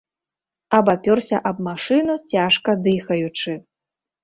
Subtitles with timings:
[0.77, 3.53] Абапёрся аб машыну, цяжка дыхаючы.